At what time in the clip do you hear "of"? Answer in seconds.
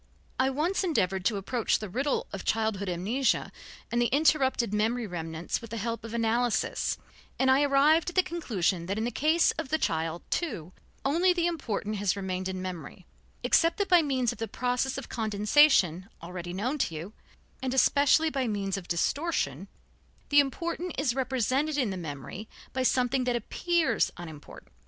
2.33-2.43, 6.03-6.15, 9.59-9.69, 14.31-14.39, 14.97-15.07, 18.77-18.87